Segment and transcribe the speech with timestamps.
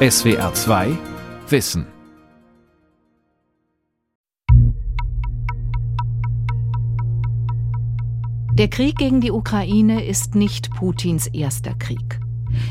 [0.00, 0.96] SWR 2
[1.48, 1.84] Wissen
[8.52, 12.20] Der Krieg gegen die Ukraine ist nicht Putins erster Krieg.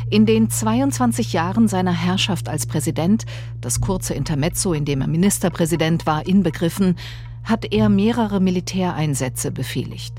[0.10, 3.26] In den 22 Jahren seiner Herrschaft als Präsident,
[3.60, 6.96] das kurze Intermezzo, in dem er Ministerpräsident war, inbegriffen,
[7.44, 10.16] hat er mehrere Militäreinsätze befehligt.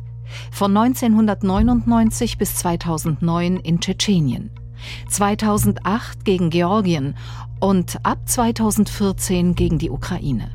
[0.53, 4.51] Von 1999 bis 2009 in Tschetschenien,
[5.09, 7.15] 2008 gegen Georgien
[7.61, 10.51] und ab 2014 gegen die Ukraine.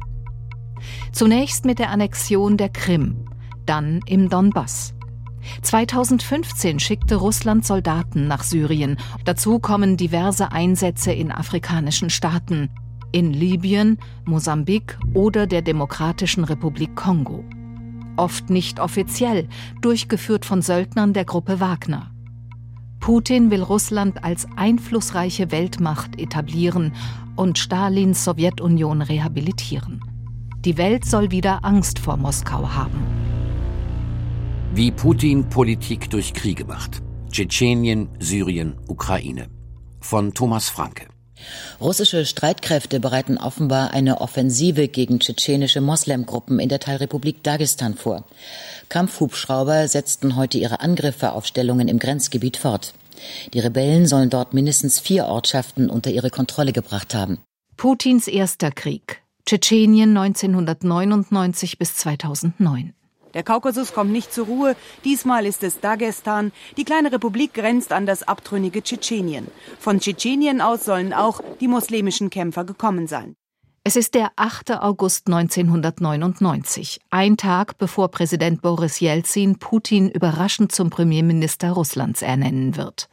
[1.11, 3.27] Zunächst mit der Annexion der Krim,
[3.65, 4.93] dann im Donbass.
[5.61, 8.97] 2015 schickte Russland Soldaten nach Syrien.
[9.25, 12.69] Dazu kommen diverse Einsätze in afrikanischen Staaten,
[13.11, 17.43] in Libyen, Mosambik oder der Demokratischen Republik Kongo.
[18.15, 19.47] Oft nicht offiziell,
[19.81, 22.12] durchgeführt von Söldnern der Gruppe Wagner.
[23.03, 26.93] Putin will Russland als einflussreiche Weltmacht etablieren
[27.35, 29.99] und Stalins Sowjetunion rehabilitieren.
[30.63, 33.05] Die Welt soll wieder Angst vor Moskau haben.
[34.73, 37.03] Wie Putin Politik durch Kriege macht.
[37.29, 39.47] Tschetschenien, Syrien, Ukraine.
[39.99, 41.12] Von Thomas Franke.
[41.81, 48.25] Russische Streitkräfte bereiten offenbar eine Offensive gegen tschetschenische Moslemgruppen in der Teilrepublik Dagestan vor.
[48.89, 52.93] Kampfhubschrauber setzten heute ihre Angriffe auf Stellungen im Grenzgebiet fort.
[53.53, 57.39] Die Rebellen sollen dort mindestens vier Ortschaften unter ihre Kontrolle gebracht haben.
[57.77, 59.21] Putins erster Krieg.
[59.45, 62.93] Tschetschenien 1999 bis 2009.
[63.33, 64.75] Der Kaukasus kommt nicht zur Ruhe.
[65.03, 66.51] Diesmal ist es Dagestan.
[66.77, 69.47] Die kleine Republik grenzt an das abtrünnige Tschetschenien.
[69.79, 73.35] Von Tschetschenien aus sollen auch die muslimischen Kämpfer gekommen sein.
[73.85, 74.79] Es ist der 8.
[74.81, 83.09] August 1999, ein Tag bevor Präsident Boris Jelzin Putin überraschend zum Premierminister Russlands ernennen wird.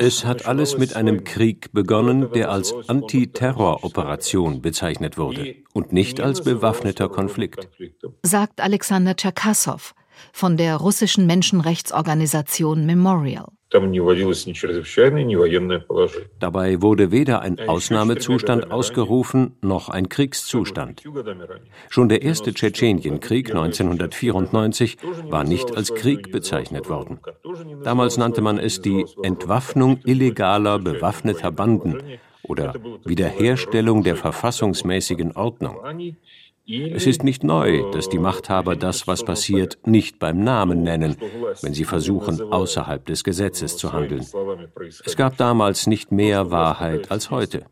[0.00, 6.42] Es hat alles mit einem Krieg begonnen, der als Antiterroroperation bezeichnet wurde und nicht als
[6.42, 7.68] bewaffneter Konflikt,
[8.24, 9.94] sagt Alexander Tscherkassow
[10.32, 13.46] von der russischen Menschenrechtsorganisation Memorial.
[16.38, 21.04] Dabei wurde weder ein Ausnahmezustand ausgerufen noch ein Kriegszustand.
[21.88, 24.96] Schon der erste Tschetschenienkrieg 1994
[25.28, 27.20] war nicht als Krieg bezeichnet worden.
[27.84, 31.98] Damals nannte man es die Entwaffnung illegaler bewaffneter Banden
[32.42, 35.78] oder Wiederherstellung der verfassungsmäßigen Ordnung.
[36.70, 41.16] Es ist nicht neu, dass die Machthaber das, was passiert, nicht beim Namen nennen,
[41.62, 44.24] wenn sie versuchen, außerhalb des Gesetzes zu handeln.
[45.04, 47.66] Es gab damals nicht mehr Wahrheit als heute.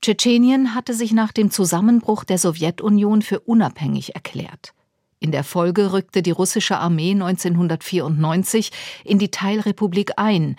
[0.00, 4.74] Tschetschenien hatte sich nach dem Zusammenbruch der Sowjetunion für unabhängig erklärt.
[5.20, 8.70] In der Folge rückte die russische Armee 1994
[9.04, 10.56] in die Teilrepublik ein,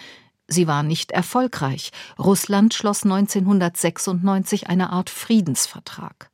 [0.50, 1.92] Sie war nicht erfolgreich.
[2.18, 6.32] Russland schloss 1996 eine Art Friedensvertrag.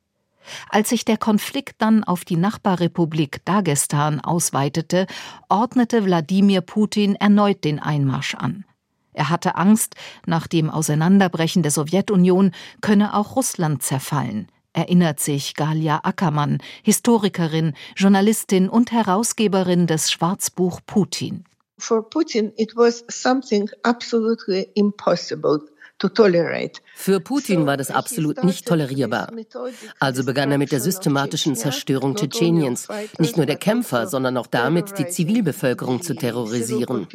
[0.70, 5.06] Als sich der Konflikt dann auf die Nachbarrepublik Dagestan ausweitete,
[5.50, 8.64] ordnete Wladimir Putin erneut den Einmarsch an.
[9.12, 9.96] Er hatte Angst,
[10.26, 18.68] nach dem Auseinanderbrechen der Sowjetunion könne auch Russland zerfallen, erinnert sich Galia Ackermann, Historikerin, Journalistin
[18.68, 21.44] und Herausgeberin des Schwarzbuch Putin.
[21.78, 25.60] For Putin it was something absolutely impossible
[26.94, 29.32] für Putin war das absolut nicht tolerierbar.
[29.98, 32.88] Also begann er mit der systematischen Zerstörung Tschetscheniens,
[33.18, 37.08] nicht nur der Kämpfer, sondern auch damit, die Zivilbevölkerung zu terrorisieren.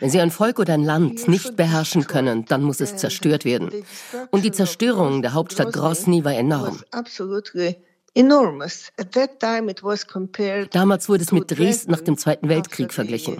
[0.00, 3.70] Wenn Sie ein Volk oder ein Land nicht beherrschen können, dann muss es zerstört werden.
[4.30, 6.82] Und die Zerstörung der Hauptstadt Grozny war enorm.
[10.70, 13.38] Damals wurde es mit Dresden nach dem Zweiten Weltkrieg verglichen.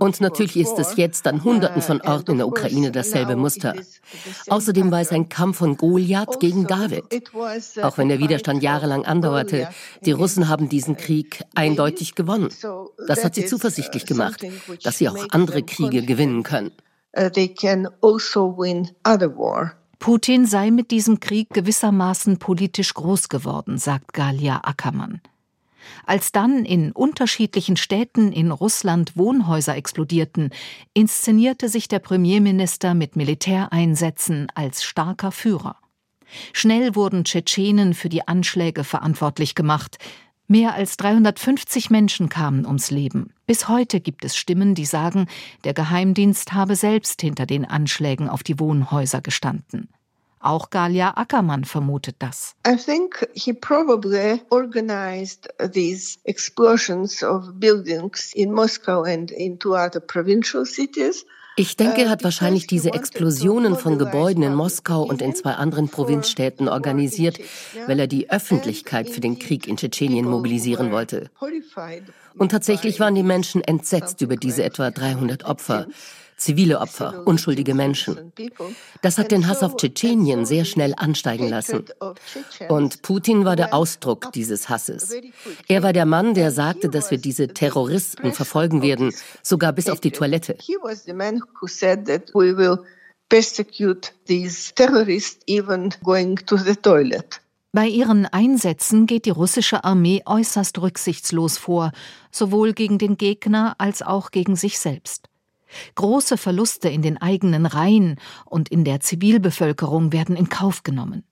[0.00, 3.74] Und natürlich ist es jetzt an Hunderten von Orten in der Ukraine dasselbe Muster.
[4.48, 7.04] Außerdem war es ein Kampf von Goliath gegen David.
[7.82, 9.68] Auch wenn der Widerstand jahrelang andauerte,
[10.04, 12.48] die Russen haben diesen Krieg eindeutig gewonnen.
[13.06, 14.44] Das hat sie zuversichtlich gemacht,
[14.82, 16.72] dass sie auch andere Kriege gewinnen können.
[17.16, 19.76] Uh, they can also win other war.
[19.98, 25.20] Putin sei mit diesem Krieg gewissermaßen politisch groß geworden, sagt Galia Ackermann.
[26.06, 30.50] Als dann in unterschiedlichen Städten in Russland Wohnhäuser explodierten,
[30.94, 35.76] inszenierte sich der Premierminister mit Militäreinsätzen als starker Führer.
[36.52, 39.98] Schnell wurden Tschetschenen für die Anschläge verantwortlich gemacht.
[40.46, 43.32] Mehr als 350 Menschen kamen ums Leben.
[43.46, 45.26] Bis heute gibt es Stimmen, die sagen,
[45.64, 49.88] der Geheimdienst habe selbst hinter den Anschlägen auf die Wohnhäuser gestanden.
[50.40, 52.54] Auch Galia Ackermann vermutet das.
[52.66, 60.00] I think he probably organized these explosions of buildings in Moscow and in two other
[60.00, 61.24] provincial cities.
[61.56, 65.88] Ich denke, er hat wahrscheinlich diese Explosionen von Gebäuden in Moskau und in zwei anderen
[65.88, 67.38] Provinzstädten organisiert,
[67.86, 71.30] weil er die Öffentlichkeit für den Krieg in Tschetschenien mobilisieren wollte.
[72.36, 75.86] Und tatsächlich waren die Menschen entsetzt über diese etwa 300 Opfer
[76.44, 78.32] zivile Opfer, unschuldige Menschen.
[79.00, 81.86] Das hat den Hass auf Tschetschenien sehr schnell ansteigen lassen.
[82.68, 85.14] Und Putin war der Ausdruck dieses Hasses.
[85.68, 90.00] Er war der Mann, der sagte, dass wir diese Terroristen verfolgen werden, sogar bis auf
[90.00, 90.58] die Toilette.
[97.72, 101.90] Bei ihren Einsätzen geht die russische Armee äußerst rücksichtslos vor,
[102.30, 105.28] sowohl gegen den Gegner als auch gegen sich selbst.
[105.94, 111.24] Große Verluste in den eigenen Reihen und in der Zivilbevölkerung werden in Kauf genommen.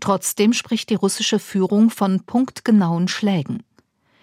[0.00, 3.62] Trotzdem spricht die russische Führung von punktgenauen Schlägen.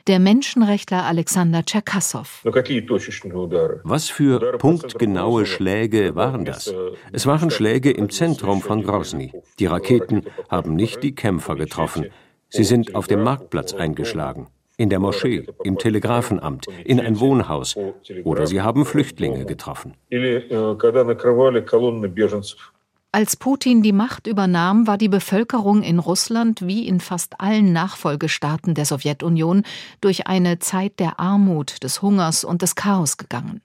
[0.07, 2.41] Der Menschenrechtler Alexander Tscherkassow.
[2.45, 6.73] Was für punktgenaue Schläge waren das?
[7.11, 9.33] Es waren Schläge im Zentrum von Grozny.
[9.59, 12.05] Die Raketen haben nicht die Kämpfer getroffen.
[12.49, 14.47] Sie sind auf dem Marktplatz eingeschlagen
[14.77, 17.75] in der Moschee, im Telegrafenamt, in ein Wohnhaus
[18.23, 19.95] oder sie haben Flüchtlinge getroffen.
[23.11, 28.75] Als Putin die Macht übernahm, war die Bevölkerung in Russland wie in fast allen Nachfolgestaaten
[28.75, 29.63] der Sowjetunion
[30.01, 33.61] durch eine Zeit der Armut, des Hungers und des Chaos gegangen.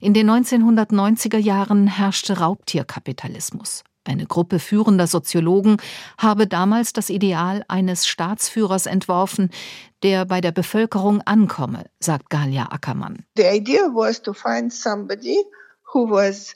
[0.00, 3.84] In den 1990er Jahren herrschte Raubtierkapitalismus.
[4.08, 5.76] Eine Gruppe führender Soziologen
[6.16, 9.50] habe damals das Ideal eines Staatsführers entworfen,
[10.02, 13.26] der bei der Bevölkerung ankomme, sagt Galia Ackermann.
[13.36, 15.36] The idea was to find somebody
[15.92, 16.54] who was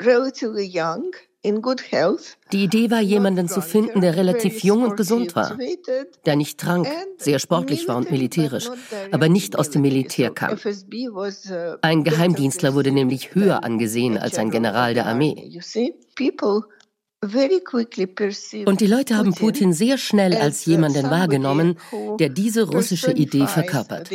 [0.00, 1.12] relatively young
[2.52, 5.58] die Idee war, jemanden zu finden, der relativ jung und gesund war,
[6.24, 8.70] der nicht trank, sehr sportlich war und militärisch,
[9.12, 10.56] aber nicht aus dem Militär kam.
[11.82, 15.60] Ein Geheimdienstler wurde nämlich höher angesehen als ein General der Armee.
[18.66, 21.78] Und die Leute haben Putin sehr schnell als jemanden wahrgenommen,
[22.18, 24.10] der diese russische Idee verkörpert.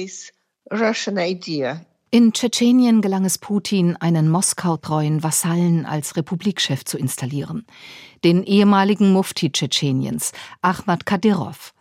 [2.12, 7.68] In Tschetschenien gelang es Putin, einen Moskau-treuen Vasallen als Republikchef zu installieren,
[8.24, 11.74] den ehemaligen Mufti Tschetscheniens, Ahmad Kadyrov.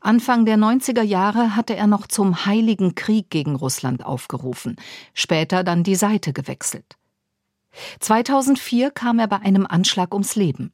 [0.00, 4.76] Anfang der 90er Jahre hatte er noch zum Heiligen Krieg gegen Russland aufgerufen,
[5.14, 6.97] später dann die Seite gewechselt.
[8.00, 10.72] 2004 kam er bei einem Anschlag ums Leben.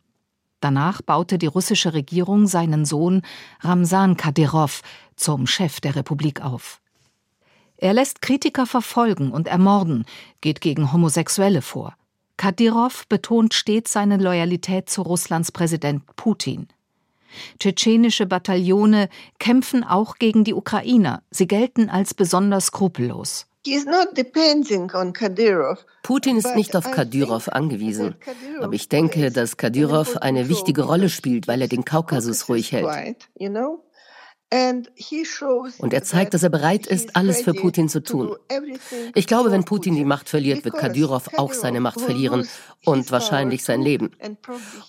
[0.61, 3.23] Danach baute die russische Regierung seinen Sohn
[3.61, 4.81] Ramsan Kadyrov
[5.17, 6.81] zum Chef der Republik auf.
[7.77, 10.07] Er lässt Kritiker verfolgen und ermorden,
[10.41, 11.95] geht gegen Homosexuelle vor.
[12.37, 16.69] Kadyrov betont stets seine Loyalität zu Russlands Präsident Putin.
[17.59, 19.09] Tschetschenische Bataillone
[19.39, 21.23] kämpfen auch gegen die Ukrainer.
[21.31, 23.47] Sie gelten als besonders skrupellos.
[26.03, 28.15] Putin ist nicht auf Kadyrov angewiesen.
[28.61, 32.85] Aber ich denke, dass Kadyrov eine wichtige Rolle spielt, weil er den Kaukasus ruhig hält.
[35.79, 38.37] Und er zeigt, dass er bereit ist, alles für Putin zu tun.
[39.15, 42.47] Ich glaube, wenn Putin die Macht verliert, wird Kadyrov auch seine Macht verlieren
[42.85, 44.13] und wahrscheinlich sein Leben.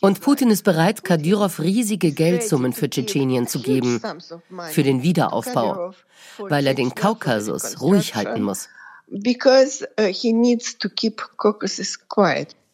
[0.01, 4.01] Und Putin ist bereit, Kadyrov riesige Geldsummen für Tschetschenien zu geben,
[4.69, 5.93] für den Wiederaufbau,
[6.37, 8.69] weil er den Kaukasus ruhig halten muss.
[9.07, 9.21] Uh,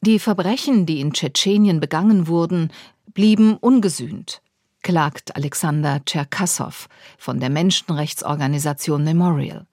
[0.01, 2.71] die Verbrechen, die in Tschetschenien begangen wurden,
[3.13, 4.41] blieben ungesühnt
[4.81, 9.65] klagt Alexander Tscherkassow von der Menschenrechtsorganisation Memorial.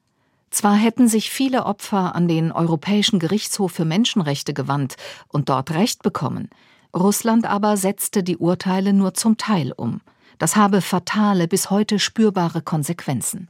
[0.51, 4.97] Zwar hätten sich viele Opfer an den Europäischen Gerichtshof für Menschenrechte gewandt
[5.29, 6.49] und dort Recht bekommen,
[6.97, 10.01] Russland aber setzte die Urteile nur zum Teil um.
[10.39, 13.49] Das habe fatale, bis heute spürbare Konsequenzen.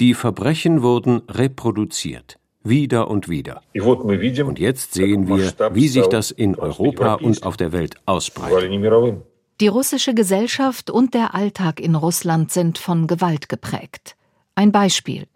[0.00, 3.62] Die Verbrechen wurden reproduziert wieder und wieder.
[3.74, 8.70] Und jetzt sehen wir, wie sich das in Europa und auf der Welt ausbreitet.
[9.60, 14.16] Die russische Gesellschaft und der Alltag in Russland sind von Gewalt geprägt.
[14.54, 15.26] Ein Beispiel.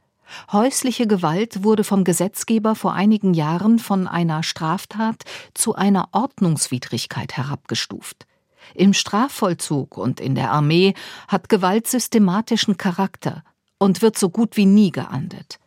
[0.53, 5.25] Häusliche Gewalt wurde vom Gesetzgeber vor einigen Jahren von einer Straftat
[5.55, 8.27] zu einer Ordnungswidrigkeit herabgestuft.
[8.75, 10.95] Im Strafvollzug und in der Armee
[11.29, 13.43] hat Gewalt systematischen Charakter
[13.79, 15.59] und wird so gut wie nie geahndet.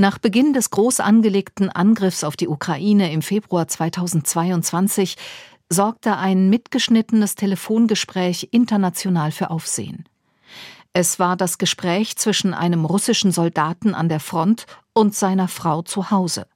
[0.00, 5.16] Nach Beginn des groß angelegten Angriffs auf die Ukraine im Februar 2022
[5.68, 10.08] sorgte ein mitgeschnittenes Telefongespräch international für Aufsehen.
[10.94, 14.64] Es war das Gespräch zwischen einem russischen Soldaten an der Front
[14.94, 16.46] und seiner Frau zu Hause.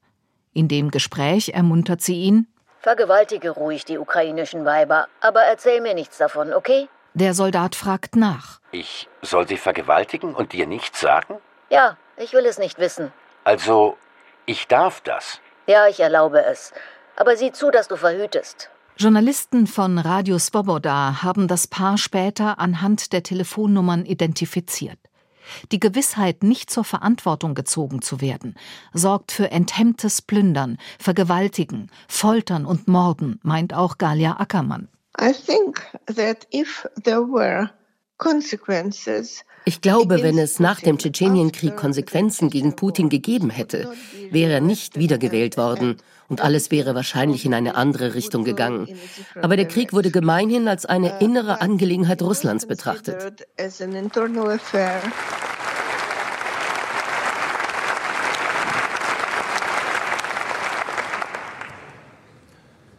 [0.55, 2.47] In dem Gespräch ermuntert sie ihn
[2.81, 6.89] Vergewaltige ruhig die ukrainischen Weiber, aber erzähl mir nichts davon, okay?
[7.13, 8.61] Der Soldat fragt nach.
[8.73, 11.37] Ich soll sie vergewaltigen und dir nichts sagen?
[11.69, 13.13] Ja, ich will es nicht wissen.
[13.45, 13.97] Also,
[14.47, 15.41] ich darf das.
[15.67, 16.73] Ja, ich erlaube es.
[17.17, 18.71] Aber sieh zu, dass du verhütest.
[18.97, 24.99] Journalisten von Radio Svoboda haben das Paar später anhand der Telefonnummern identifiziert.
[25.73, 28.55] Die Gewissheit, nicht zur Verantwortung gezogen zu werden,
[28.93, 34.89] sorgt für enthemmtes Plündern, Vergewaltigen, Foltern und Morden, meint auch Galia Ackermann.
[39.67, 43.91] Ich glaube, wenn es nach dem Tschetschenienkrieg Konsequenzen gegen Putin gegeben hätte,
[44.31, 45.97] wäre er nicht wiedergewählt worden
[46.29, 48.89] und alles wäre wahrscheinlich in eine andere Richtung gegangen.
[49.41, 53.47] Aber der Krieg wurde gemeinhin als eine innere Angelegenheit Russlands betrachtet.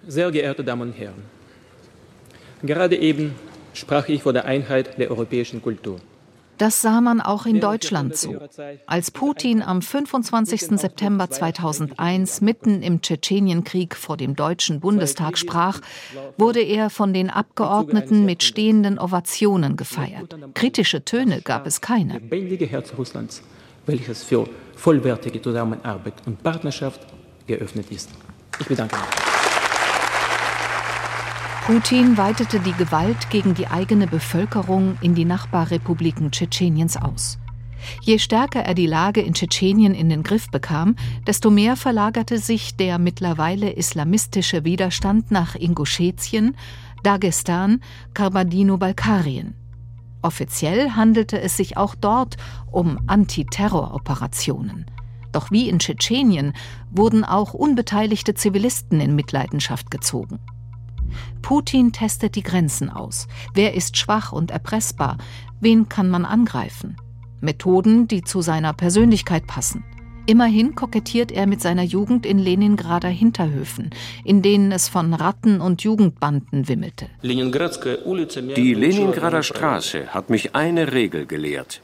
[0.07, 1.24] Sehr geehrte Damen und Herren,
[2.63, 3.36] gerade eben
[3.74, 6.00] sprach ich von der Einheit der europäischen Kultur.
[6.57, 8.35] Das sah man auch in Deutschland so.
[8.85, 10.79] Als Putin am 25.
[10.79, 15.81] September 2001 mitten im Tschetschenienkrieg vor dem Deutschen Bundestag sprach,
[16.38, 20.35] wurde er von den Abgeordneten mit stehenden Ovationen gefeiert.
[20.53, 22.13] Kritische Töne gab es keine.
[22.13, 23.41] Lebendige Herz Russlands,
[23.85, 27.01] welches für vollwertige Zusammenarbeit und Partnerschaft
[27.47, 28.09] geöffnet ist.
[28.59, 29.45] Ich bedanke mich.
[31.65, 37.39] Putin weitete die Gewalt gegen die eigene Bevölkerung in die Nachbarrepubliken Tschetscheniens aus.
[38.03, 40.95] Je stärker er die Lage in Tschetschenien in den Griff bekam,
[41.25, 46.55] desto mehr verlagerte sich der mittlerweile islamistische Widerstand nach Inguschetien,
[47.01, 47.81] Dagestan,
[48.13, 49.55] Kabardino-Balkarien.
[50.22, 52.38] Offiziell handelte es sich auch dort
[52.72, 54.86] um Antiterroroperationen.
[55.31, 56.53] Doch wie in Tschetschenien
[56.91, 60.38] wurden auch unbeteiligte Zivilisten in Mitleidenschaft gezogen.
[61.41, 63.27] Putin testet die Grenzen aus.
[63.53, 65.17] Wer ist schwach und erpressbar?
[65.59, 66.97] Wen kann man angreifen?
[67.41, 69.83] Methoden, die zu seiner Persönlichkeit passen.
[70.27, 73.91] Immerhin kokettiert er mit seiner Jugend in Leningrader Hinterhöfen,
[74.24, 77.09] in denen es von Ratten und Jugendbanden wimmelte.
[77.21, 81.81] Die Leningrader Straße hat mich eine Regel gelehrt.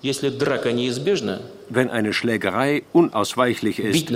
[1.70, 4.12] Wenn eine Schlägerei unausweichlich ist,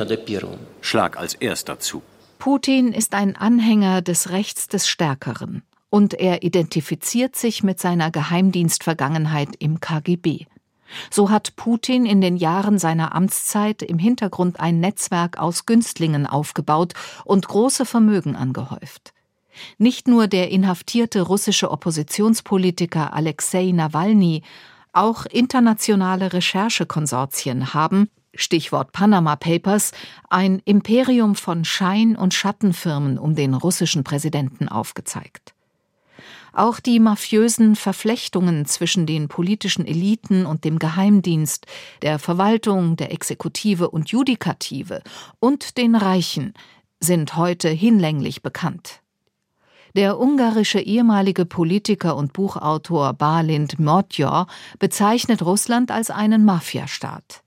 [0.81, 2.01] schlag als erster zu.
[2.39, 9.49] Putin ist ein Anhänger des Rechts des Stärkeren und er identifiziert sich mit seiner Geheimdienstvergangenheit
[9.59, 10.45] im KGB.
[11.09, 16.93] So hat Putin in den Jahren seiner Amtszeit im Hintergrund ein Netzwerk aus Günstlingen aufgebaut
[17.23, 19.13] und große Vermögen angehäuft.
[19.77, 24.43] Nicht nur der inhaftierte russische Oppositionspolitiker Alexei Nawalny,
[24.93, 29.91] auch internationale Recherchekonsortien haben, Stichwort Panama Papers,
[30.29, 35.53] ein Imperium von Schein- und Schattenfirmen um den russischen Präsidenten aufgezeigt.
[36.53, 41.65] Auch die mafiösen Verflechtungen zwischen den politischen Eliten und dem Geheimdienst,
[42.01, 45.01] der Verwaltung, der Exekutive und Judikative
[45.39, 46.53] und den Reichen
[47.01, 49.01] sind heute hinlänglich bekannt.
[49.95, 57.44] Der ungarische ehemalige Politiker und Buchautor Balint Mordjor bezeichnet Russland als einen Mafiastaat.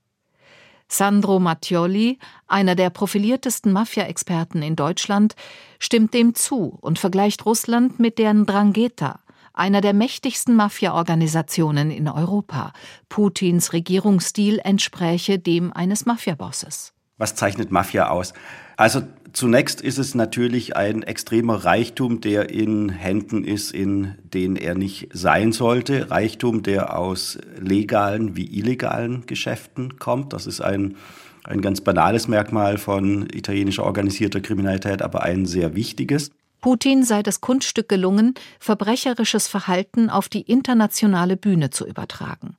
[0.90, 5.36] Sandro Mattioli, einer der profiliertesten Mafia-Experten in Deutschland,
[5.78, 9.20] stimmt dem zu und vergleicht Russland mit der Ndrangheta,
[9.52, 12.72] einer der mächtigsten Mafia-Organisationen in Europa.
[13.08, 16.92] Putins Regierungsstil entspräche dem eines Mafiabosses.
[17.18, 18.32] Was zeichnet Mafia aus?
[18.78, 24.76] Also zunächst ist es natürlich ein extremer Reichtum, der in Händen ist, in denen er
[24.76, 26.12] nicht sein sollte.
[26.12, 30.32] Reichtum, der aus legalen wie illegalen Geschäften kommt.
[30.32, 30.94] Das ist ein,
[31.42, 36.30] ein ganz banales Merkmal von italienischer organisierter Kriminalität, aber ein sehr wichtiges.
[36.60, 42.56] Putin sei das Kunststück gelungen, verbrecherisches Verhalten auf die internationale Bühne zu übertragen.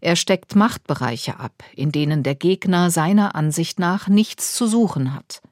[0.00, 5.42] Er steckt Machtbereiche ab, in denen der Gegner seiner Ansicht nach nichts zu suchen hat,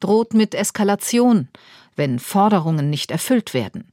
[0.00, 1.48] droht mit Eskalation,
[1.94, 3.92] wenn Forderungen nicht erfüllt werden.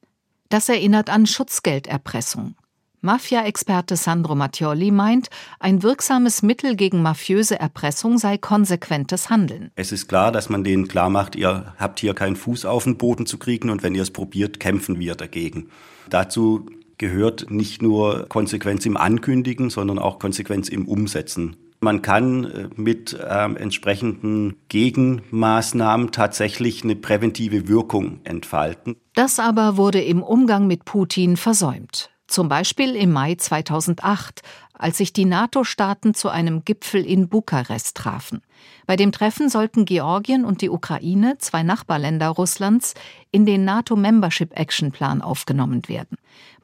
[0.50, 2.56] Das erinnert an Schutzgelderpressung.
[3.02, 5.30] Mafia-Experte Sandro Mattioli meint,
[5.60, 9.72] ein wirksames Mittel gegen mafiöse Erpressung sei konsequentes Handeln.
[9.76, 12.98] Es ist klar, dass man denen klar macht, ihr habt hier keinen Fuß auf den
[12.98, 15.70] Boden zu kriegen und wenn ihr es probiert, kämpfen wir dagegen.
[16.10, 16.66] Dazu
[17.00, 21.56] gehört nicht nur Konsequenz im Ankündigen, sondern auch Konsequenz im Umsetzen.
[21.82, 28.98] Man kann äh, mit äh, entsprechenden Gegenmaßnahmen tatsächlich eine präventive Wirkung entfalten.
[29.16, 32.12] Das aber wurde im Umgang mit Putin versäumt.
[32.28, 34.42] Zum Beispiel im Mai 2008,
[34.74, 38.42] als sich die NATO-Staaten zu einem Gipfel in Bukarest trafen.
[38.86, 42.94] Bei dem Treffen sollten Georgien und die Ukraine, zwei Nachbarländer Russlands,
[43.32, 46.18] in den NATO-Membership Action Plan aufgenommen werden.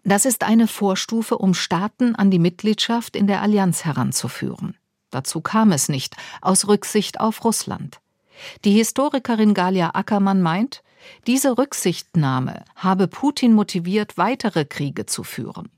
[0.03, 4.75] Das ist eine Vorstufe, um Staaten an die Mitgliedschaft in der Allianz heranzuführen.
[5.09, 7.99] Dazu kam es nicht, aus Rücksicht auf Russland.
[8.65, 10.83] Die Historikerin Galia Ackermann meint,
[11.27, 15.69] diese Rücksichtnahme habe Putin motiviert, weitere Kriege zu führen.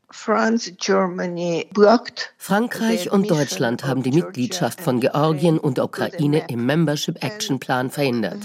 [2.37, 7.91] Frankreich und Deutschland haben die Mitgliedschaft von Georgien und der Ukraine im Membership Action Plan
[7.91, 8.37] verhindert.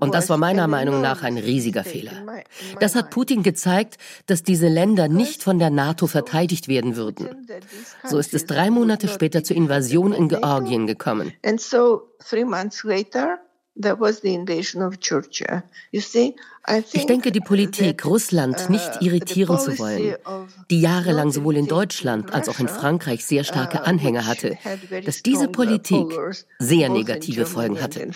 [0.00, 2.12] Und das war meiner Meinung nach ein riesiger Fehler.
[2.80, 7.46] Das hat Putin gezeigt, dass diese Länder nicht von der NATO verteidigt werden würden.
[8.04, 11.32] So ist es drei Monate später zur Invasion in Georgien gekommen.
[16.92, 20.16] Ich denke, die Politik, Russland uh, nicht irritieren zu wollen,
[20.70, 24.58] die jahrelang sowohl in Deutschland als auch in Frankreich sehr starke uh, Anhänger hatte,
[25.04, 26.06] dass diese Politik
[26.58, 28.10] sehr negative Folgen hatte.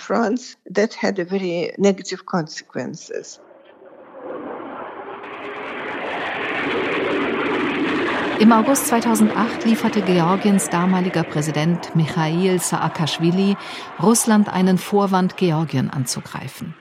[8.41, 13.55] Im August 2008 lieferte Georgiens damaliger Präsident Michail Saakashvili
[14.03, 16.75] Russland einen Vorwand, Georgien anzugreifen.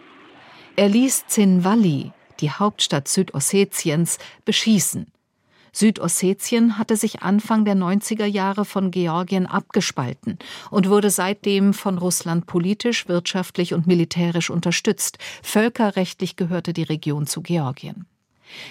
[0.78, 5.08] Er ließ Zinwali, die Hauptstadt Südossetiens, beschießen.
[5.74, 10.40] Südossetien hatte sich Anfang der 90er Jahre von Georgien abgespalten
[10.72, 15.18] und wurde seitdem von Russland politisch, wirtschaftlich und militärisch unterstützt.
[15.44, 18.06] Völkerrechtlich gehörte die Region zu Georgien.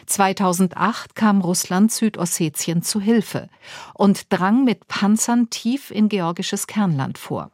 [0.07, 3.49] 2008 kam Russland Südossetien zu Hilfe
[3.95, 7.51] und drang mit Panzern tief in georgisches Kernland vor.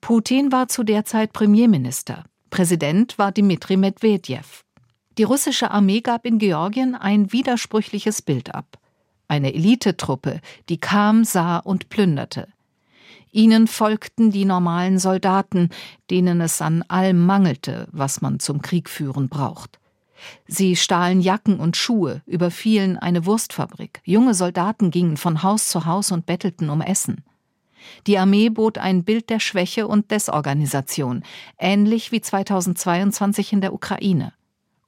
[0.00, 4.64] Putin war zu der Zeit Premierminister, Präsident war Dmitri Medvedev.
[5.18, 8.78] Die russische Armee gab in Georgien ein widersprüchliches Bild ab.
[9.28, 12.48] Eine Elitetruppe, die kam, sah und plünderte.
[13.32, 15.70] Ihnen folgten die normalen Soldaten,
[16.10, 19.79] denen es an allem mangelte, was man zum Krieg führen braucht.
[20.46, 24.00] Sie stahlen Jacken und Schuhe, überfielen eine Wurstfabrik.
[24.04, 27.24] Junge Soldaten gingen von Haus zu Haus und bettelten um Essen.
[28.06, 31.22] Die Armee bot ein Bild der Schwäche und Desorganisation,
[31.58, 34.32] ähnlich wie 2022 in der Ukraine.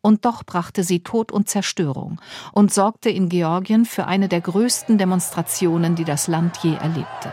[0.01, 2.21] Und doch brachte sie Tod und Zerstörung
[2.53, 7.33] und sorgte in Georgien für eine der größten Demonstrationen, die das Land je erlebte.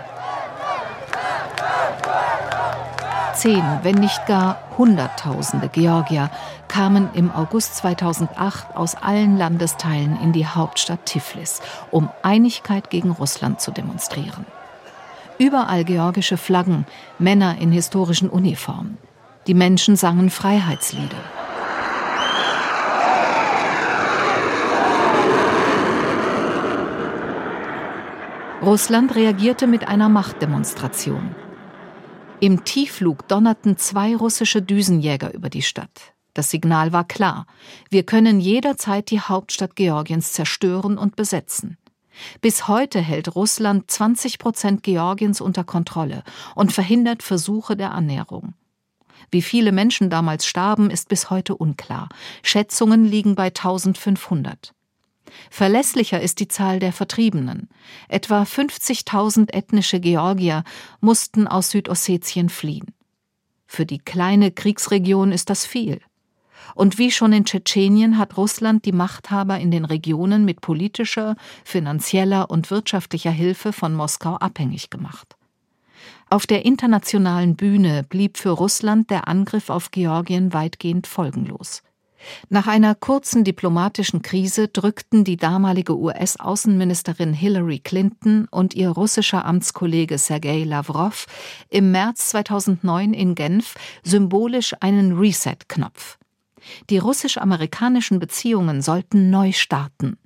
[3.33, 6.29] Zehn, wenn nicht gar Hunderttausende Georgier
[6.69, 13.59] kamen im August 2008 aus allen Landesteilen in die Hauptstadt Tiflis, um Einigkeit gegen Russland
[13.59, 14.45] zu demonstrieren.
[15.37, 16.85] Überall georgische Flaggen,
[17.17, 18.97] Männer in historischen Uniformen.
[19.47, 21.17] Die Menschen sangen Freiheitslieder.
[28.61, 31.33] Russland reagierte mit einer Machtdemonstration.
[32.41, 36.13] Im Tiefflug donnerten zwei russische Düsenjäger über die Stadt.
[36.39, 37.47] Das Signal war klar.
[37.89, 41.77] Wir können jederzeit die Hauptstadt Georgiens zerstören und besetzen.
[42.39, 46.23] Bis heute hält Russland 20 Prozent Georgiens unter Kontrolle
[46.55, 48.53] und verhindert Versuche der Annäherung.
[49.31, 52.07] Wie viele Menschen damals starben, ist bis heute unklar.
[52.41, 54.73] Schätzungen liegen bei 1500.
[55.49, 57.67] Verlässlicher ist die Zahl der Vertriebenen.
[58.07, 60.63] Etwa 50.000 ethnische Georgier
[61.01, 62.95] mussten aus Südossetien fliehen.
[63.67, 65.99] Für die kleine Kriegsregion ist das viel.
[66.75, 72.49] Und wie schon in Tschetschenien hat Russland die Machthaber in den Regionen mit politischer, finanzieller
[72.49, 75.35] und wirtschaftlicher Hilfe von Moskau abhängig gemacht.
[76.29, 81.81] Auf der internationalen Bühne blieb für Russland der Angriff auf Georgien weitgehend folgenlos.
[82.49, 90.17] Nach einer kurzen diplomatischen Krise drückten die damalige US-Außenministerin Hillary Clinton und ihr russischer Amtskollege
[90.17, 91.27] Sergei Lavrov
[91.69, 96.17] im März 2009 in Genf symbolisch einen Reset-Knopf.
[96.89, 100.17] Die russisch-amerikanischen Beziehungen sollten neu starten.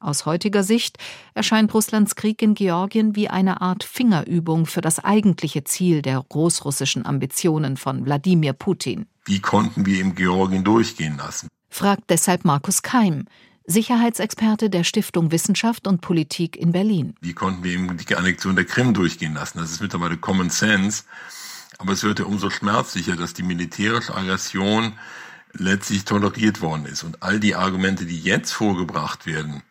[0.00, 0.96] Aus heutiger Sicht
[1.34, 7.04] erscheint Russlands Krieg in Georgien wie eine Art Fingerübung für das eigentliche Ziel der großrussischen
[7.04, 9.06] Ambitionen von Wladimir Putin.
[9.26, 11.48] Wie konnten wir ihm Georgien durchgehen lassen?
[11.68, 13.26] Fragt deshalb Markus Keim,
[13.66, 17.14] Sicherheitsexperte der Stiftung Wissenschaft und Politik in Berlin.
[17.20, 19.58] Wie konnten wir ihm die Annexion der Krim durchgehen lassen?
[19.58, 21.04] Das ist mittlerweile Common Sense.
[21.78, 24.94] Aber es wird ja umso schmerzlicher, dass die militärische Aggression
[25.52, 27.02] letztlich toleriert worden ist.
[27.02, 29.62] Und all die Argumente, die jetzt vorgebracht werden,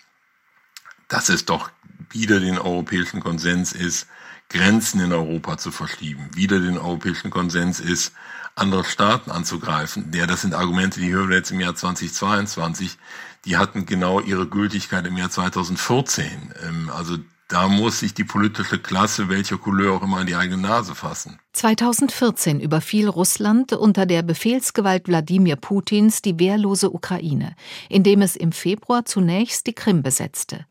[1.08, 1.72] dass es doch
[2.10, 4.08] wieder den europäischen Konsens ist,
[4.50, 8.14] Grenzen in Europa zu verschieben, wieder den europäischen Konsens ist,
[8.56, 10.12] andere Staaten anzugreifen.
[10.14, 12.98] Ja, das sind Argumente, die hören wir jetzt im Jahr 2022.
[13.46, 16.54] Die hatten genau ihre Gültigkeit im Jahr 2014.
[16.64, 17.18] Ähm, also
[17.50, 21.40] da muss sich die politische Klasse, welcher Couleur auch immer, an die eigene Nase fassen.
[21.54, 27.56] 2014 überfiel Russland unter der Befehlsgewalt Wladimir Putins die wehrlose Ukraine,
[27.90, 30.66] indem es im Februar zunächst die Krim besetzte.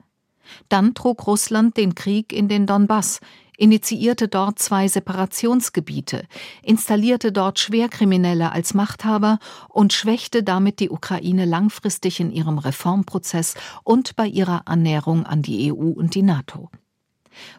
[0.68, 3.20] Dann trug Russland den Krieg in den Donbass,
[3.58, 6.24] initiierte dort zwei Separationsgebiete,
[6.62, 14.16] installierte dort Schwerkriminelle als Machthaber und schwächte damit die Ukraine langfristig in ihrem Reformprozess und
[14.16, 16.70] bei ihrer Annäherung an die EU und die NATO.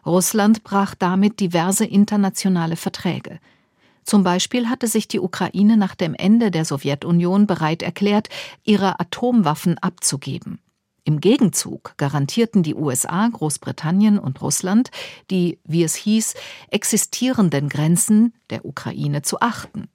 [0.04, 3.38] Russland brach damit diverse internationale Verträge.
[4.02, 8.28] Zum Beispiel hatte sich die Ukraine nach dem Ende der Sowjetunion bereit erklärt,
[8.64, 10.58] ihre Atomwaffen abzugeben.
[11.04, 14.90] Im Gegenzug garantierten die USA, Großbritannien und Russland
[15.30, 16.34] die, wie es hieß,
[16.70, 19.88] existierenden Grenzen der Ukraine zu achten.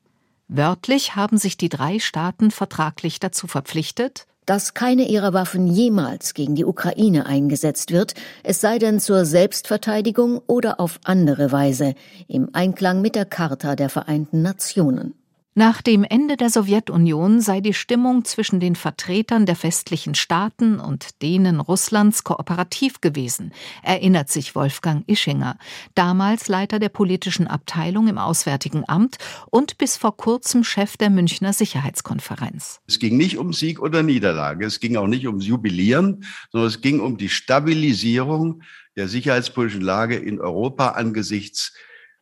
[0.48, 6.54] Wörtlich haben sich die drei Staaten vertraglich dazu verpflichtet, dass keine ihrer Waffen jemals gegen
[6.56, 8.14] die Ukraine eingesetzt wird,
[8.44, 11.96] es sei denn zur Selbstverteidigung oder auf andere Weise,
[12.28, 15.16] im Einklang mit der Charta der Vereinten Nationen.
[15.58, 21.22] Nach dem Ende der Sowjetunion sei die Stimmung zwischen den Vertretern der westlichen Staaten und
[21.22, 25.58] denen Russlands kooperativ gewesen, erinnert sich Wolfgang Ischinger,
[25.94, 29.16] damals Leiter der politischen Abteilung im Auswärtigen Amt
[29.50, 32.82] und bis vor kurzem Chef der Münchner Sicherheitskonferenz.
[32.86, 36.82] Es ging nicht um Sieg oder Niederlage, es ging auch nicht ums Jubilieren, sondern es
[36.82, 38.62] ging um die Stabilisierung
[38.98, 41.72] der sicherheitspolitischen Lage in Europa angesichts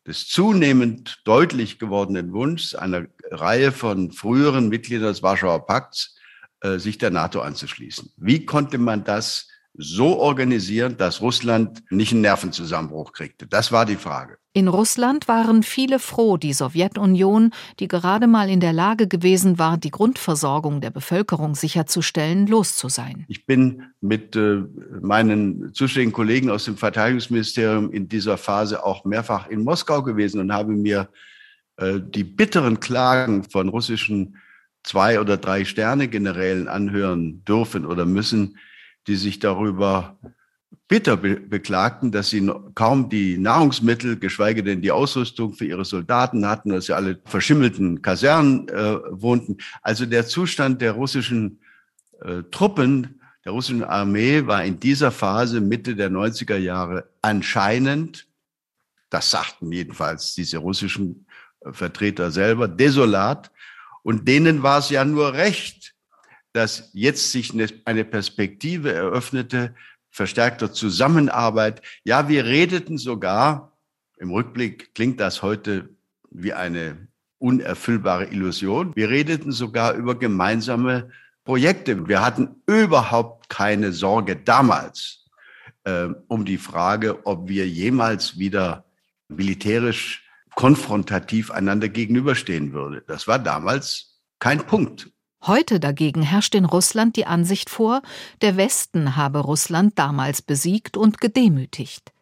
[0.06, 6.16] des zunehmend deutlich gewordenen Wunschs einer Reihe von früheren Mitgliedern des Warschauer Pakts,
[6.62, 8.12] äh, sich der NATO anzuschließen.
[8.18, 13.48] Wie konnte man das so organisieren, dass Russland nicht einen Nervenzusammenbruch kriegte?
[13.48, 14.38] Das war die Frage.
[14.56, 19.80] In Russland waren viele froh, die Sowjetunion, die gerade mal in der Lage gewesen war,
[19.80, 23.26] die Grundversorgung der Bevölkerung sicherzustellen, los zu sein.
[23.28, 24.62] Ich bin mit äh,
[25.02, 30.54] meinen zuständigen Kollegen aus dem Verteidigungsministerium in dieser Phase auch mehrfach in Moskau gewesen und
[30.54, 31.10] habe mir
[31.78, 34.38] äh, die bitteren Klagen von russischen
[34.84, 38.60] zwei oder drei Sterne Generälen anhören dürfen oder müssen,
[39.08, 40.18] die sich darüber
[40.88, 46.48] bitter be beklagten, dass sie kaum die Nahrungsmittel, geschweige denn die Ausrüstung für ihre Soldaten
[46.48, 49.58] hatten, dass sie alle verschimmelten Kasernen äh, wohnten.
[49.82, 51.60] Also der Zustand der russischen
[52.22, 58.28] äh, Truppen, der russischen Armee war in dieser Phase Mitte der 90er Jahre anscheinend,
[59.10, 61.26] das sagten jedenfalls diese russischen
[61.62, 63.52] äh, Vertreter selber, desolat.
[64.02, 65.93] Und denen war es ja nur recht,
[66.54, 67.54] dass jetzt sich
[67.86, 69.76] eine Perspektive eröffnete
[70.10, 71.82] verstärkter Zusammenarbeit.
[72.04, 73.74] Ja, wir redeten sogar,
[74.18, 75.90] im Rückblick klingt das heute
[76.30, 77.08] wie eine
[77.40, 81.10] unerfüllbare Illusion, wir redeten sogar über gemeinsame
[81.44, 82.08] Projekte.
[82.08, 85.26] Wir hatten überhaupt keine Sorge damals
[85.84, 88.86] äh, um die Frage, ob wir jemals wieder
[89.28, 90.24] militärisch
[90.56, 93.04] konfrontativ einander gegenüberstehen würde.
[93.08, 95.12] Das war damals kein Punkt.
[95.46, 98.02] Heute dagegen herrscht in Russland die Ansicht vor,
[98.42, 102.14] der Westen habe Russland damals besiegt und gedemütigt.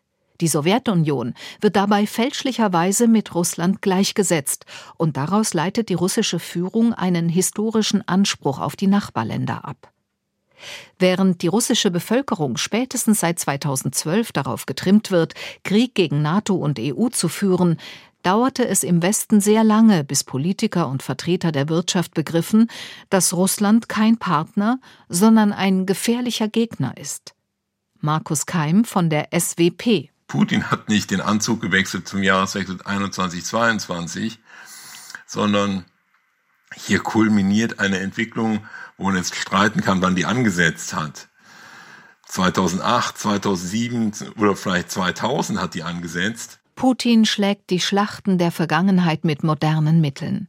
[0.41, 4.65] Die Sowjetunion wird dabei fälschlicherweise mit Russland gleichgesetzt,
[4.97, 9.91] und daraus leitet die russische Führung einen historischen Anspruch auf die Nachbarländer ab.
[10.97, 17.09] Während die russische Bevölkerung spätestens seit 2012 darauf getrimmt wird, Krieg gegen NATO und EU
[17.09, 17.77] zu führen,
[18.21, 22.69] dauerte es im Westen sehr lange, bis Politiker und Vertreter der Wirtschaft begriffen,
[23.09, 24.79] dass Russland kein Partner,
[25.09, 27.33] sondern ein gefährlicher Gegner ist.
[27.99, 30.09] Markus Keim von der SWP.
[30.27, 34.37] Putin hat nicht den Anzug gewechselt zum Jahreswechsel 21-22,
[35.27, 35.85] sondern
[36.73, 38.65] hier kulminiert eine Entwicklung,
[38.97, 41.27] wo man jetzt streiten kann, wann die angesetzt hat.
[42.27, 46.60] 2008, 2007 oder vielleicht 2000 hat die angesetzt.
[46.81, 50.47] Putin schlägt die Schlachten der Vergangenheit mit modernen Mitteln.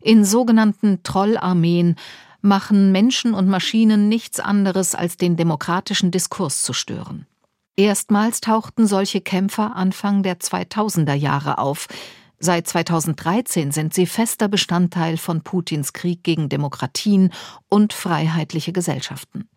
[0.00, 1.94] In sogenannten Trollarmeen
[2.40, 7.24] machen Menschen und Maschinen nichts anderes, als den demokratischen Diskurs zu stören.
[7.76, 11.86] Erstmals tauchten solche Kämpfer Anfang der 2000er Jahre auf.
[12.40, 17.32] Seit 2013 sind sie fester Bestandteil von Putins Krieg gegen Demokratien
[17.68, 19.48] und freiheitliche Gesellschaften.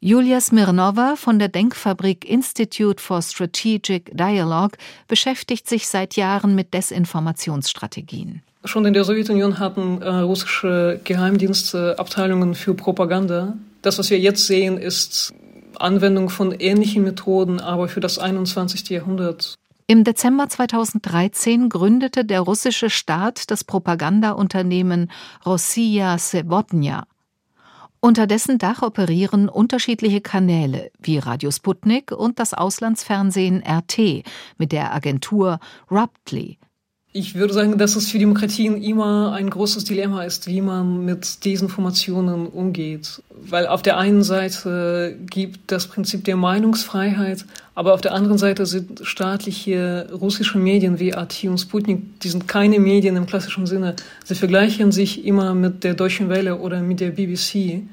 [0.00, 4.76] Julia Smirnova von der Denkfabrik Institute for Strategic Dialogue
[5.08, 8.42] beschäftigt sich seit Jahren mit Desinformationsstrategien.
[8.64, 13.54] Schon in der Sowjetunion hatten äh, russische Geheimdienste Abteilungen für Propaganda.
[13.82, 15.34] Das, was wir jetzt sehen, ist
[15.78, 18.88] Anwendung von ähnlichen Methoden, aber für das 21.
[18.88, 19.54] Jahrhundert.
[19.86, 25.10] Im Dezember 2013 gründete der russische Staat das Propagandaunternehmen
[25.44, 27.04] Rossiya Sebotnja
[28.04, 34.24] Unter dessen Dach operieren unterschiedliche Kanäle wie Radio Sputnik und das Auslandsfernsehen RT
[34.58, 35.58] mit der Agentur
[35.90, 36.58] Ruptly.
[37.16, 41.44] Ich würde sagen, dass es für Demokratien immer ein großes Dilemma ist, wie man mit
[41.44, 43.22] Desinformationen umgeht.
[43.30, 47.44] Weil auf der einen Seite gibt das Prinzip der Meinungsfreiheit,
[47.76, 52.48] aber auf der anderen Seite sind staatliche russische Medien wie RT und Sputnik, die sind
[52.48, 53.94] keine Medien im klassischen Sinne.
[54.24, 57.84] Sie vergleichen sich immer mit der Deutschen Welle oder mit der BBC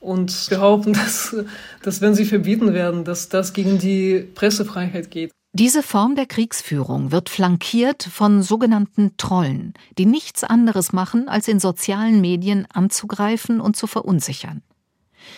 [0.00, 1.36] und behaupten, dass,
[1.84, 5.30] dass wenn sie verbieten werden, dass das gegen die Pressefreiheit geht.
[5.58, 11.60] Diese Form der Kriegsführung wird flankiert von sogenannten Trollen, die nichts anderes machen, als in
[11.60, 14.60] sozialen Medien anzugreifen und zu verunsichern.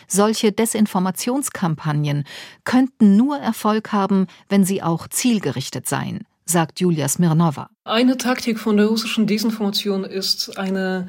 [0.09, 2.25] Solche Desinformationskampagnen
[2.65, 7.71] könnten nur Erfolg haben, wenn sie auch zielgerichtet seien, sagt Julia Smirnova.
[7.85, 11.07] Eine Taktik von der russischen Desinformation ist eine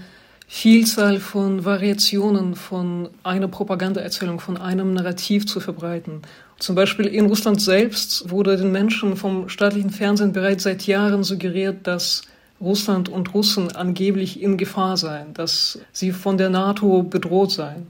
[0.51, 6.23] Vielzahl von Variationen von einer Propagandaerzählung, von einem Narrativ zu verbreiten.
[6.57, 11.85] Zum Beispiel in Russland selbst wurde den Menschen vom staatlichen Fernsehen bereits seit Jahren suggeriert,
[11.85, 12.23] dass
[12.59, 17.85] Russland und Russen angeblich in Gefahr seien, dass sie von der NATO bedroht seien.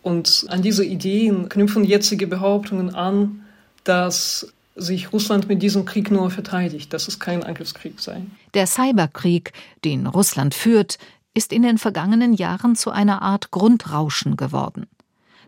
[0.00, 3.44] Und an diese Ideen knüpfen jetzige Behauptungen an,
[3.82, 8.22] dass sich Russland mit diesem Krieg nur verteidigt, dass es kein Angriffskrieg sei.
[8.54, 9.52] Der Cyberkrieg,
[9.84, 10.98] den Russland führt,
[11.34, 14.86] ist in den vergangenen Jahren zu einer Art Grundrauschen geworden.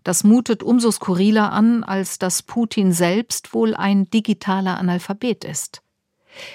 [0.04, 5.82] Das mutet umso skurriler an, als dass Putin selbst wohl ein digitaler Analphabet ist.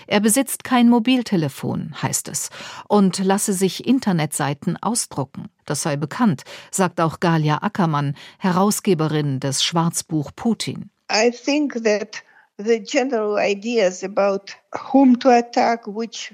[0.08, 2.50] Er besitzt kein Mobiltelefon, heißt es,
[2.88, 5.50] und lasse sich Internetseiten ausdrucken.
[5.66, 10.90] Das sei bekannt, sagt auch Galia Ackermann, Herausgeberin des Schwarzbuch Putin.
[11.12, 12.24] I think that
[12.58, 14.54] the general ideas about
[14.92, 16.34] whom to attack, which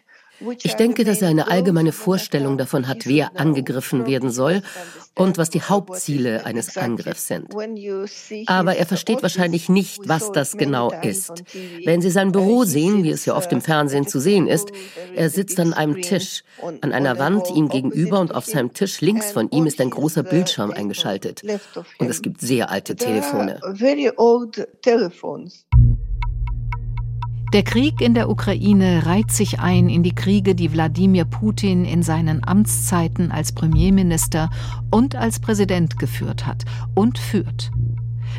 [0.63, 4.61] ich denke, dass er eine allgemeine Vorstellung davon hat, wer angegriffen werden soll
[5.15, 7.53] und was die Hauptziele eines Angriffs sind.
[8.47, 11.43] Aber er versteht wahrscheinlich nicht, was das genau ist.
[11.85, 14.69] Wenn Sie sein Büro sehen, wie es ja oft im Fernsehen zu sehen ist,
[15.15, 16.43] er sitzt an einem Tisch,
[16.81, 20.23] an einer Wand ihm gegenüber und auf seinem Tisch links von ihm ist ein großer
[20.23, 21.43] Bildschirm eingeschaltet.
[21.99, 23.59] Und es gibt sehr alte Telefone.
[27.53, 32.01] Der Krieg in der Ukraine reiht sich ein in die Kriege, die Wladimir Putin in
[32.01, 34.49] seinen Amtszeiten als Premierminister
[34.89, 37.69] und als Präsident geführt hat und führt.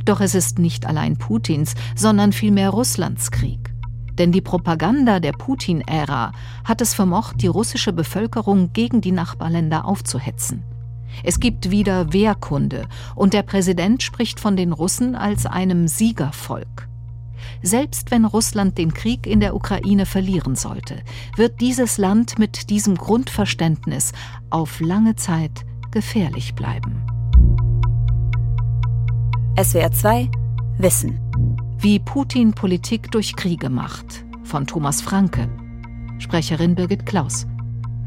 [0.04, 3.72] Doch es ist nicht allein Putins, sondern vielmehr Russlands Krieg.
[4.18, 6.32] Denn die Propaganda der Putin-Ära
[6.64, 10.64] hat es vermocht, die russische Bevölkerung gegen die Nachbarländer aufzuhetzen.
[11.22, 16.88] Es gibt wieder Wehrkunde und der Präsident spricht von den Russen als einem Siegervolk.
[17.66, 21.02] Selbst wenn Russland den Krieg in der Ukraine verlieren sollte,
[21.36, 24.12] wird dieses Land mit diesem Grundverständnis
[24.50, 27.06] auf lange Zeit gefährlich bleiben.
[29.58, 30.30] SWR 2
[30.76, 31.18] Wissen.
[31.78, 34.26] Wie Putin Politik durch Kriege macht.
[34.42, 35.48] Von Thomas Franke.
[36.18, 37.46] Sprecherin Birgit Klaus.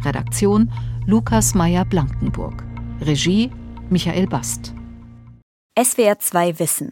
[0.04, 0.72] Redaktion
[1.08, 2.64] Lukas Meyer-Blankenburg.
[3.02, 3.50] Regie
[3.90, 4.76] Michael Bast.
[5.82, 6.92] SWR 2 Wissen.